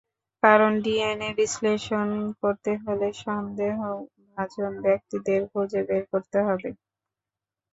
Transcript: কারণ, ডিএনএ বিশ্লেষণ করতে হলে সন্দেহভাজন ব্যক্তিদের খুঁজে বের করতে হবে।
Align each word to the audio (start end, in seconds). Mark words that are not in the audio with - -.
কারণ, 0.43 0.71
ডিএনএ 0.83 1.29
বিশ্লেষণ 1.39 2.09
করতে 2.41 2.71
হলে 2.83 3.07
সন্দেহভাজন 3.21 4.73
ব্যক্তিদের 4.85 5.41
খুঁজে 5.51 5.81
বের 5.87 6.03
করতে 6.11 6.39
হবে। 6.47 6.69